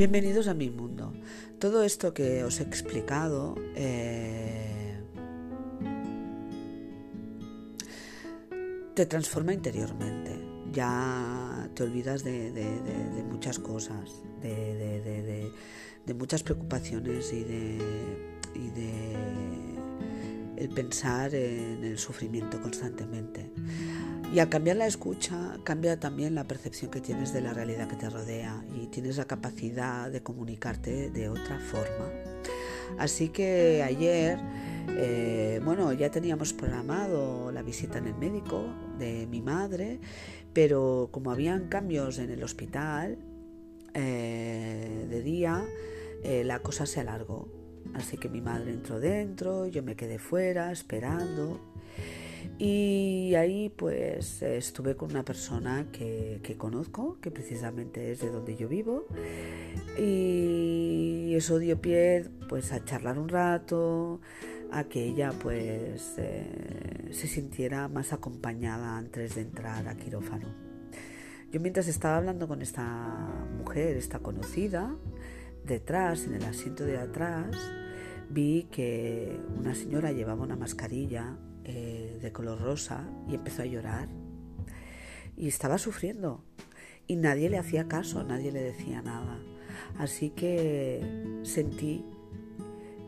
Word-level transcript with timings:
Bienvenidos 0.00 0.48
a 0.48 0.54
mi 0.54 0.70
mundo. 0.70 1.12
Todo 1.58 1.82
esto 1.82 2.14
que 2.14 2.42
os 2.42 2.58
he 2.58 2.62
explicado 2.62 3.54
eh, 3.76 4.98
te 8.94 9.04
transforma 9.04 9.52
interiormente. 9.52 10.40
Ya 10.72 11.68
te 11.74 11.82
olvidas 11.82 12.24
de, 12.24 13.26
muchas 13.28 13.58
cosas, 13.58 14.22
de, 14.40 15.52
muchas 16.14 16.42
preocupaciones 16.44 17.30
y 17.34 17.44
de, 17.44 17.78
y 18.54 18.70
de 18.70 19.16
el 20.56 20.70
pensar 20.70 21.34
en 21.34 21.84
el 21.84 21.98
sufrimiento 21.98 22.58
constantemente. 22.62 23.50
Y 24.32 24.38
al 24.38 24.48
cambiar 24.48 24.76
la 24.76 24.86
escucha, 24.86 25.58
cambia 25.64 25.98
también 25.98 26.36
la 26.36 26.44
percepción 26.44 26.90
que 26.90 27.00
tienes 27.00 27.32
de 27.32 27.40
la 27.40 27.52
realidad 27.52 27.88
que 27.88 27.96
te 27.96 28.08
rodea 28.08 28.64
y 28.80 28.86
tienes 28.86 29.16
la 29.16 29.24
capacidad 29.24 30.08
de 30.08 30.22
comunicarte 30.22 31.10
de 31.10 31.28
otra 31.28 31.58
forma. 31.58 32.08
Así 32.96 33.30
que 33.30 33.82
ayer, 33.82 34.38
eh, 34.90 35.60
bueno, 35.64 35.92
ya 35.92 36.10
teníamos 36.10 36.52
programado 36.52 37.50
la 37.50 37.62
visita 37.62 37.98
en 37.98 38.06
el 38.06 38.14
médico 38.14 38.64
de 39.00 39.26
mi 39.26 39.42
madre, 39.42 39.98
pero 40.52 41.08
como 41.10 41.32
habían 41.32 41.68
cambios 41.68 42.18
en 42.18 42.30
el 42.30 42.44
hospital 42.44 43.18
eh, 43.94 45.06
de 45.10 45.22
día, 45.22 45.64
eh, 46.22 46.44
la 46.44 46.60
cosa 46.60 46.86
se 46.86 47.00
alargó. 47.00 47.48
Así 47.94 48.16
que 48.16 48.28
mi 48.28 48.40
madre 48.40 48.70
entró 48.70 49.00
dentro, 49.00 49.66
yo 49.66 49.82
me 49.82 49.96
quedé 49.96 50.20
fuera 50.20 50.70
esperando. 50.70 51.60
Y 52.58 53.34
ahí 53.36 53.70
pues 53.70 54.42
estuve 54.42 54.96
con 54.96 55.10
una 55.10 55.24
persona 55.24 55.86
que, 55.92 56.54
conozco, 56.58 57.18
que 57.20 57.30
precisamente 57.30 58.12
es 58.12 58.20
de 58.20 58.30
donde 58.30 58.56
yo 58.56 58.68
vivo. 58.68 59.06
Y 59.98 61.34
eso 61.34 61.58
dio 61.58 61.80
pie 61.80 62.26
pues 62.48 62.72
a 62.72 62.84
charlar 62.84 63.18
un 63.18 63.28
rato, 63.28 64.20
a 64.72 64.84
que 64.84 65.04
ella 65.04 65.32
pues 65.40 66.14
eh, 66.18 67.08
se 67.10 67.26
sintiera 67.26 67.88
más 67.88 68.12
acompañada 68.12 68.96
antes 68.96 69.36
de 69.36 69.42
entrar 69.42 69.88
a 69.88 69.96
quirófano. 69.96 70.48
Yo 71.52 71.60
mientras 71.60 71.88
estaba 71.88 72.18
hablando 72.18 72.46
con 72.46 72.62
esta 72.62 73.44
mujer, 73.58 73.96
esta 73.96 74.20
conocida, 74.20 74.94
detrás, 75.64 76.24
en 76.24 76.34
el 76.34 76.44
asiento 76.44 76.84
de 76.84 76.98
atrás, 76.98 77.56
vi 78.28 78.68
que 78.70 79.40
una 79.58 79.74
señora 79.74 80.12
llevaba 80.12 80.44
una 80.44 80.56
mascarilla 80.56 81.36
eh, 81.72 82.18
de 82.20 82.32
color 82.32 82.60
rosa 82.60 83.08
y 83.28 83.34
empezó 83.34 83.62
a 83.62 83.66
llorar. 83.66 84.08
Y 85.36 85.46
estaba 85.46 85.78
sufriendo. 85.78 86.42
Y 87.06 87.16
nadie 87.16 87.48
le 87.48 87.58
hacía 87.58 87.86
caso, 87.86 88.24
nadie 88.24 88.50
le 88.50 88.60
decía 88.60 89.02
nada. 89.02 89.38
Así 89.98 90.30
que 90.30 91.00
sentí 91.42 92.04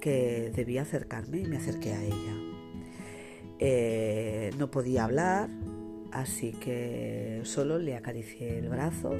que 0.00 0.52
debía 0.54 0.82
acercarme 0.82 1.38
y 1.40 1.46
me 1.46 1.56
acerqué 1.56 1.92
a 1.92 2.02
ella. 2.02 2.36
Eh, 3.60 4.50
no 4.58 4.70
podía 4.70 5.04
hablar, 5.04 5.48
así 6.12 6.52
que 6.52 7.40
solo 7.44 7.78
le 7.78 7.96
acaricié 7.96 8.58
el 8.58 8.68
brazo 8.68 9.16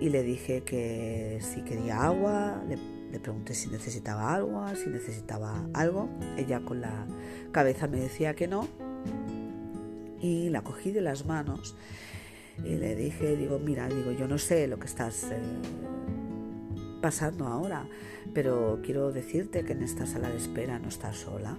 y 0.00 0.08
le 0.10 0.22
dije 0.22 0.62
que 0.62 1.38
si 1.40 1.62
quería 1.62 2.04
agua, 2.04 2.62
le 2.68 2.78
le 3.10 3.20
pregunté 3.20 3.54
si 3.54 3.68
necesitaba 3.68 4.34
algo, 4.34 4.62
si 4.74 4.88
necesitaba 4.88 5.66
algo. 5.74 6.08
Ella 6.36 6.60
con 6.60 6.80
la 6.80 7.06
cabeza 7.52 7.88
me 7.88 8.00
decía 8.00 8.34
que 8.34 8.48
no. 8.48 8.68
Y 10.20 10.50
la 10.50 10.62
cogí 10.62 10.90
de 10.90 11.00
las 11.00 11.26
manos 11.26 11.74
y 12.64 12.76
le 12.76 12.94
dije, 12.94 13.36
digo, 13.36 13.58
mira, 13.58 13.88
digo, 13.88 14.12
yo 14.12 14.28
no 14.28 14.38
sé 14.38 14.66
lo 14.66 14.78
que 14.78 14.86
estás 14.86 15.24
eh, 15.30 15.38
pasando 17.00 17.46
ahora, 17.46 17.86
pero 18.34 18.80
quiero 18.82 19.12
decirte 19.12 19.64
que 19.64 19.72
en 19.72 19.82
esta 19.82 20.06
sala 20.06 20.28
de 20.28 20.36
espera 20.36 20.78
no 20.78 20.88
estás 20.88 21.16
sola, 21.16 21.56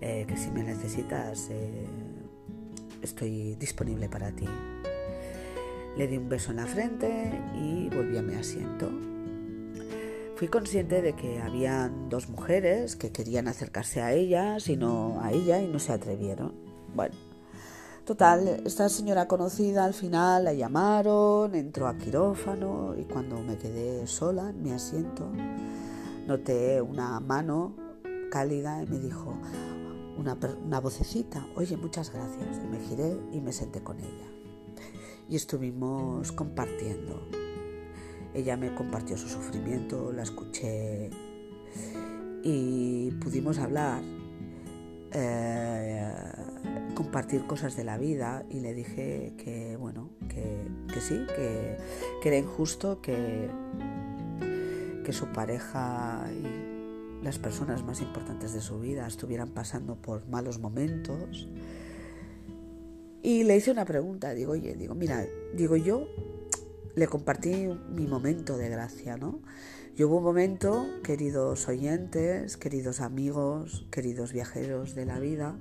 eh, 0.00 0.24
que 0.26 0.36
si 0.36 0.50
me 0.50 0.62
necesitas 0.62 1.48
eh, 1.50 1.86
estoy 3.02 3.56
disponible 3.56 4.08
para 4.08 4.32
ti. 4.32 4.46
Le 5.96 6.08
di 6.08 6.16
un 6.16 6.28
beso 6.28 6.50
en 6.50 6.56
la 6.56 6.66
frente 6.66 7.40
y 7.54 7.88
volví 7.94 8.16
a 8.16 8.22
mi 8.22 8.34
asiento. 8.34 9.13
Fui 10.44 10.50
consciente 10.50 11.00
de 11.00 11.14
que 11.14 11.40
habían 11.40 12.10
dos 12.10 12.28
mujeres 12.28 12.96
que 12.96 13.10
querían 13.10 13.48
acercarse 13.48 14.02
a 14.02 14.12
ella, 14.12 14.60
sino 14.60 15.22
a 15.22 15.32
ella, 15.32 15.62
y 15.62 15.68
no 15.68 15.78
se 15.78 15.90
atrevieron. 15.90 16.52
Bueno, 16.94 17.14
total, 18.04 18.60
esta 18.66 18.90
señora 18.90 19.26
conocida 19.26 19.86
al 19.86 19.94
final 19.94 20.44
la 20.44 20.52
llamaron, 20.52 21.54
entró 21.54 21.88
a 21.88 21.96
quirófano 21.96 22.94
y 22.94 23.04
cuando 23.04 23.40
me 23.40 23.56
quedé 23.56 24.06
sola 24.06 24.50
en 24.50 24.62
mi 24.62 24.72
asiento, 24.72 25.32
noté 26.26 26.82
una 26.82 27.20
mano 27.20 27.74
cálida 28.30 28.82
y 28.82 28.86
me 28.86 28.98
dijo 28.98 29.34
una, 30.18 30.36
una 30.62 30.78
vocecita, 30.78 31.46
oye, 31.56 31.78
muchas 31.78 32.12
gracias. 32.12 32.60
Y 32.62 32.66
me 32.66 32.80
giré 32.80 33.16
y 33.32 33.40
me 33.40 33.50
senté 33.50 33.82
con 33.82 33.98
ella. 33.98 34.28
Y 35.26 35.36
estuvimos 35.36 36.32
compartiendo 36.32 37.43
ella 38.34 38.56
me 38.56 38.74
compartió 38.74 39.16
su 39.16 39.28
sufrimiento, 39.28 40.12
la 40.12 40.24
escuché 40.24 41.10
y 42.42 43.10
pudimos 43.12 43.58
hablar, 43.58 44.02
eh, 45.12 46.12
compartir 46.94 47.46
cosas 47.46 47.76
de 47.76 47.84
la 47.84 47.96
vida 47.96 48.44
y 48.50 48.60
le 48.60 48.74
dije 48.74 49.32
que, 49.38 49.76
bueno, 49.76 50.10
que, 50.28 51.00
sí, 51.00 51.24
que, 51.36 51.76
era 52.24 52.36
injusto 52.36 53.00
que, 53.00 53.48
que 55.04 55.12
su 55.12 55.26
pareja 55.28 56.26
y 56.32 57.24
las 57.24 57.38
personas 57.38 57.84
más 57.84 58.02
importantes 58.02 58.52
de 58.52 58.60
su 58.60 58.80
vida 58.80 59.06
estuvieran 59.06 59.48
pasando 59.50 59.96
por 59.96 60.26
malos 60.28 60.58
momentos. 60.58 61.48
Y 63.22 63.44
le 63.44 63.56
hice 63.56 63.70
una 63.70 63.86
pregunta, 63.86 64.34
digo, 64.34 64.52
oye, 64.52 64.74
digo, 64.74 64.94
mira, 64.94 65.24
digo 65.54 65.76
yo 65.76 66.06
le 66.94 67.06
compartí 67.08 67.68
mi 67.90 68.06
momento 68.06 68.56
de 68.56 68.68
gracia, 68.68 69.16
¿no? 69.16 69.40
Y 69.96 70.02
hubo 70.04 70.18
un 70.18 70.24
momento, 70.24 70.86
queridos 71.02 71.68
oyentes, 71.68 72.56
queridos 72.56 73.00
amigos, 73.00 73.86
queridos 73.90 74.32
viajeros 74.32 74.94
de 74.94 75.04
la 75.04 75.18
vida, 75.20 75.56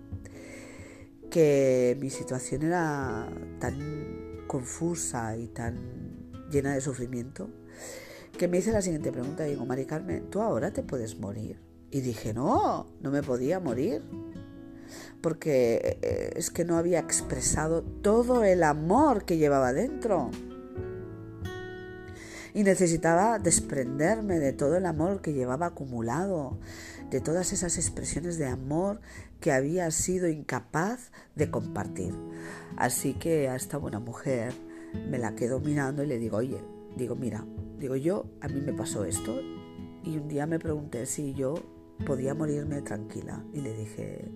que 1.29 1.97
mi 1.99 2.09
situación 2.09 2.63
era 2.63 3.29
tan 3.59 4.45
confusa 4.47 5.38
y 5.38 5.47
tan 5.47 6.31
llena 6.49 6.73
de 6.73 6.81
sufrimiento, 6.81 7.50
que 8.38 8.47
me 8.47 8.57
hice 8.57 8.71
la 8.71 8.81
siguiente 8.81 9.11
pregunta. 9.11 9.44
Digo, 9.44 9.65
Mari 9.65 9.85
Carmen, 9.85 10.29
¿tú 10.29 10.41
ahora 10.41 10.71
te 10.71 10.81
puedes 10.81 11.19
morir? 11.19 11.59
Y 11.91 12.01
dije, 12.01 12.33
no, 12.33 12.88
no 13.01 13.11
me 13.11 13.21
podía 13.21 13.59
morir, 13.59 14.01
porque 15.21 16.00
eh, 16.01 16.33
es 16.35 16.50
que 16.50 16.65
no 16.65 16.77
había 16.77 17.00
expresado 17.00 17.83
todo 17.83 18.44
el 18.44 18.63
amor 18.63 19.25
que 19.25 19.38
llevaba 19.38 19.73
dentro 19.73 20.31
y 22.53 22.64
necesitaba 22.64 23.40
desprenderme 23.40 24.40
de 24.40 24.53
todo 24.53 24.78
el 24.78 24.86
amor 24.86 25.22
que 25.22 25.34
llevaba 25.34 25.68
acumulado, 25.68 26.59
de 27.09 27.19
todas 27.19 27.52
esas 27.53 27.78
expresiones 27.78 28.38
de 28.38 28.46
amor 28.46 29.02
que 29.40 29.52
había 29.52 29.90
sido 29.91 30.28
incapaz 30.28 31.12
de 31.36 31.50
compartir. 31.50 32.13
Así 32.78 33.13
que 33.13 33.50
a 33.50 33.56
esta 33.56 33.78
buena 33.78 34.00
mujer 34.00 34.53
me 35.09 35.18
la 35.18 35.36
quedo 35.36 35.59
mirando 35.59 36.03
y 36.03 36.08
le 36.08 36.19
digo, 36.19 36.38
oye, 36.38 36.63
digo, 36.96 37.16
mira, 37.16 37.46
digo 37.80 37.96
yo, 37.96 38.25
a 38.42 38.47
mí 38.47 38.62
me 38.62 38.74
pasó 38.74 39.06
esto 39.06 39.40
y 40.03 40.18
un 40.18 40.28
día 40.28 40.46
me 40.46 40.59
pregunté 40.59 41.06
si 41.06 41.34
yo 41.34 41.56
podía 42.06 42.34
morirme 42.36 42.81
tranquila 42.81 43.44
y 43.53 43.62
le 43.62 43.74
dije, 43.75 44.31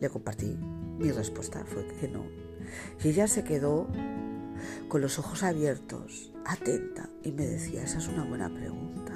le 0.00 0.08
compartí, 0.08 0.58
mi 0.98 1.10
respuesta 1.10 1.64
fue 1.64 1.86
que 2.00 2.08
no. 2.08 2.24
Y 3.02 3.08
ella 3.08 3.28
se 3.28 3.44
quedó 3.44 3.88
con 4.88 5.00
los 5.00 5.18
ojos 5.18 5.42
abiertos, 5.42 6.32
atenta, 6.44 7.08
y 7.22 7.32
me 7.32 7.46
decía, 7.46 7.82
esa 7.82 7.98
es 7.98 8.08
una 8.08 8.24
buena 8.24 8.48
pregunta. 8.48 9.14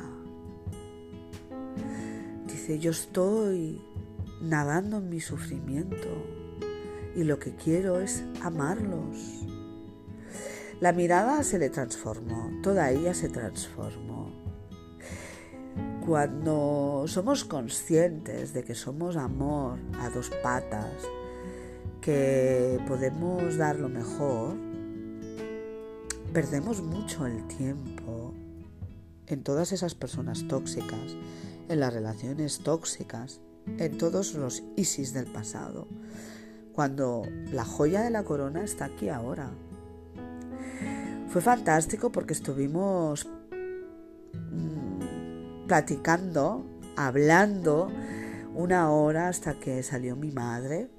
Dice, 2.46 2.78
yo 2.78 2.90
estoy 2.90 3.80
nadando 4.40 4.98
en 4.98 5.08
mi 5.08 5.20
sufrimiento 5.20 6.08
y 7.14 7.24
lo 7.24 7.38
que 7.38 7.54
quiero 7.54 8.00
es 8.00 8.24
amarlos. 8.42 9.46
La 10.80 10.92
mirada 10.92 11.42
se 11.44 11.58
le 11.58 11.70
transformó, 11.70 12.50
toda 12.62 12.90
ella 12.90 13.14
se 13.14 13.28
transformó. 13.28 14.32
Cuando 16.04 17.04
somos 17.06 17.44
conscientes 17.44 18.52
de 18.52 18.64
que 18.64 18.74
somos 18.74 19.16
amor 19.16 19.78
a 20.00 20.10
dos 20.10 20.30
patas, 20.42 20.92
que 22.00 22.80
podemos 22.88 23.56
dar 23.56 23.78
lo 23.78 23.88
mejor, 23.88 24.56
perdemos 26.32 26.82
mucho 26.82 27.26
el 27.26 27.46
tiempo 27.46 28.32
en 29.26 29.42
todas 29.42 29.72
esas 29.72 29.94
personas 29.94 30.48
tóxicas, 30.48 31.16
en 31.68 31.80
las 31.80 31.92
relaciones 31.92 32.60
tóxicas, 32.60 33.40
en 33.78 33.98
todos 33.98 34.34
los 34.34 34.62
ISIS 34.76 35.12
del 35.12 35.26
pasado, 35.26 35.86
cuando 36.72 37.22
la 37.52 37.64
joya 37.64 38.00
de 38.02 38.10
la 38.10 38.24
corona 38.24 38.64
está 38.64 38.86
aquí 38.86 39.10
ahora. 39.10 39.50
Fue 41.28 41.42
fantástico 41.42 42.10
porque 42.10 42.32
estuvimos 42.32 43.26
mm, 44.32 45.66
platicando, 45.66 46.64
hablando 46.96 47.90
una 48.54 48.90
hora 48.90 49.28
hasta 49.28 49.54
que 49.54 49.82
salió 49.82 50.16
mi 50.16 50.30
madre. 50.30 50.90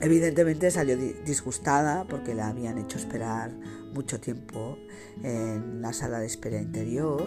Evidentemente 0.00 0.70
salió 0.70 0.96
disgustada 0.96 2.04
porque 2.04 2.34
la 2.34 2.48
habían 2.48 2.78
hecho 2.78 2.98
esperar 2.98 3.52
mucho 3.94 4.20
tiempo 4.20 4.78
en 5.22 5.80
la 5.80 5.92
sala 5.92 6.18
de 6.18 6.26
espera 6.26 6.60
interior. 6.60 7.24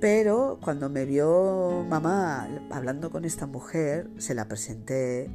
Pero 0.00 0.58
cuando 0.62 0.88
me 0.88 1.04
vio 1.04 1.84
mamá 1.88 2.48
hablando 2.70 3.10
con 3.10 3.26
esta 3.26 3.46
mujer, 3.46 4.08
se 4.16 4.34
la 4.34 4.48
presenté 4.48 5.30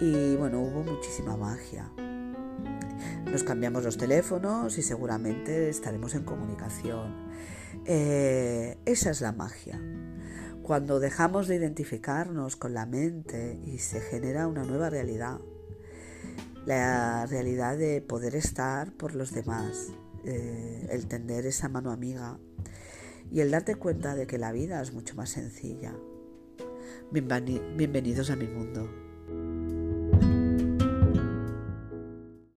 y 0.00 0.36
bueno, 0.36 0.60
hubo 0.60 0.82
muchísima 0.82 1.36
magia. 1.36 1.90
Nos 3.30 3.42
cambiamos 3.42 3.84
los 3.84 3.96
teléfonos 3.96 4.76
y 4.76 4.82
seguramente 4.82 5.70
estaremos 5.70 6.14
en 6.14 6.24
comunicación. 6.24 7.30
Eh, 7.86 8.76
esa 8.84 9.10
es 9.10 9.22
la 9.22 9.32
magia. 9.32 9.80
Cuando 10.70 11.00
dejamos 11.00 11.48
de 11.48 11.56
identificarnos 11.56 12.54
con 12.54 12.74
la 12.74 12.86
mente 12.86 13.58
y 13.66 13.78
se 13.78 14.00
genera 14.00 14.46
una 14.46 14.62
nueva 14.62 14.88
realidad, 14.88 15.40
la 16.64 17.26
realidad 17.26 17.76
de 17.76 18.00
poder 18.00 18.36
estar 18.36 18.92
por 18.92 19.16
los 19.16 19.32
demás, 19.32 19.88
eh, 20.22 20.86
el 20.92 21.08
tender 21.08 21.44
esa 21.44 21.68
mano 21.68 21.90
amiga 21.90 22.38
y 23.32 23.40
el 23.40 23.50
darte 23.50 23.74
cuenta 23.74 24.14
de 24.14 24.28
que 24.28 24.38
la 24.38 24.52
vida 24.52 24.80
es 24.80 24.92
mucho 24.92 25.16
más 25.16 25.30
sencilla. 25.30 25.92
bienvenidos 27.10 28.30
a 28.30 28.36
mi 28.36 28.46
mundo. 28.46 29.09